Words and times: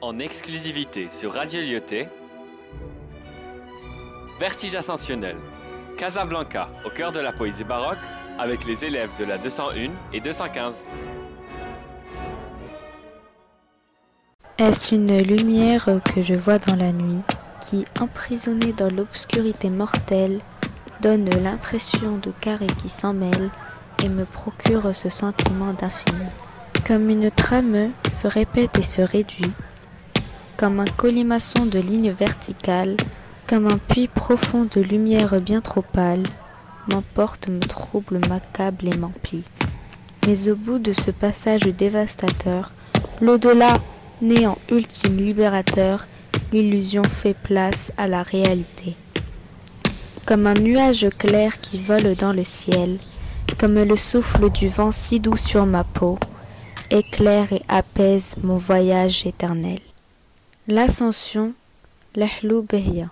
en 0.00 0.18
exclusivité 0.18 1.08
sur 1.08 1.32
Radio 1.32 1.60
Lyoté. 1.60 2.08
Vertige 4.38 4.74
ascensionnel. 4.74 5.36
Casablanca, 5.96 6.68
au 6.84 6.90
cœur 6.90 7.12
de 7.12 7.20
la 7.20 7.32
poésie 7.32 7.64
baroque, 7.64 7.98
avec 8.38 8.66
les 8.66 8.84
élèves 8.84 9.10
de 9.18 9.24
la 9.24 9.38
201 9.38 9.90
et 10.12 10.20
215. 10.20 10.84
Est-ce 14.58 14.94
une 14.94 15.22
lumière 15.22 15.88
que 16.14 16.20
je 16.20 16.34
vois 16.34 16.58
dans 16.58 16.76
la 16.76 16.92
nuit, 16.92 17.22
qui, 17.60 17.84
emprisonnée 17.98 18.72
dans 18.72 18.90
l'obscurité 18.94 19.70
mortelle, 19.70 20.40
donne 21.00 21.28
l'impression 21.42 22.18
de 22.18 22.30
carrés 22.40 22.66
qui 22.78 22.88
s'en 22.88 23.14
mêlent 23.14 23.50
et 24.02 24.08
me 24.08 24.24
procure 24.24 24.94
ce 24.94 25.08
sentiment 25.08 25.72
d'infini? 25.72 26.26
Comme 26.86 27.08
une 27.08 27.30
trame 27.30 27.90
se 28.12 28.28
répète 28.28 28.78
et 28.78 28.82
se 28.82 29.02
réduit, 29.02 29.52
comme 30.56 30.80
un 30.80 30.86
colimaçon 30.86 31.66
de 31.66 31.78
lignes 31.78 32.12
verticales, 32.12 32.96
comme 33.46 33.66
un 33.66 33.78
puits 33.78 34.08
profond 34.08 34.64
de 34.64 34.80
lumière 34.80 35.40
bien 35.40 35.60
trop 35.60 35.82
pâle, 35.82 36.22
m'emporte, 36.88 37.48
me 37.48 37.60
trouble, 37.60 38.20
m'accable 38.28 38.88
et 38.88 38.96
m'emplit. 38.96 39.44
Mais 40.26 40.48
au 40.48 40.56
bout 40.56 40.78
de 40.78 40.92
ce 40.92 41.10
passage 41.10 41.62
dévastateur, 41.62 42.72
l'au-delà, 43.20 43.78
néant 44.22 44.58
ultime 44.70 45.18
libérateur, 45.18 46.06
l'illusion 46.52 47.04
fait 47.04 47.34
place 47.34 47.92
à 47.96 48.08
la 48.08 48.22
réalité. 48.22 48.96
Comme 50.24 50.46
un 50.46 50.54
nuage 50.54 51.08
clair 51.18 51.60
qui 51.60 51.78
vole 51.78 52.14
dans 52.14 52.32
le 52.32 52.44
ciel, 52.44 52.98
comme 53.58 53.74
le 53.74 53.96
souffle 53.96 54.50
du 54.50 54.68
vent 54.68 54.90
si 54.90 55.20
doux 55.20 55.36
sur 55.36 55.66
ma 55.66 55.84
peau, 55.84 56.18
éclaire 56.90 57.52
et 57.52 57.62
apaise 57.68 58.36
mon 58.42 58.56
voyage 58.56 59.26
éternel. 59.26 59.78
L'ascension, 60.68 61.54
l'Ahlou 62.16 62.62
Behya. 62.62 63.10